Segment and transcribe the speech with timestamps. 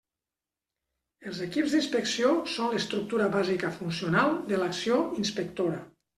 [1.31, 5.81] Els equips d'inspecció són l'estructura bàsica funcional de l'acció inspectora.